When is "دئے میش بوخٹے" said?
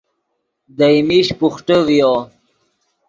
0.77-1.75